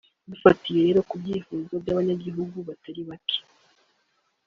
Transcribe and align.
Dufatiye 0.31 0.79
rero 0.87 0.99
ku 1.09 1.15
vyipfuzo 1.21 1.73
vy'abanyihugu 1.83 2.57
batari 2.67 3.01
bake 3.09 3.39